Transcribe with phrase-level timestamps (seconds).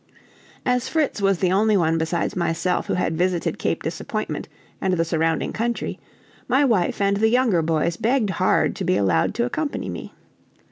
[0.65, 4.49] As Fritz was the only one besides myself who had visited Cape Disappointment
[4.81, 5.99] and the surrounding country,
[6.47, 10.15] my wife and the younger boys begged hard to be allowed to accompany me.